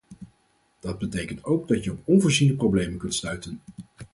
[0.79, 3.61] Dat betekent ook dat je op onvoorziene problemen kunt stuiten.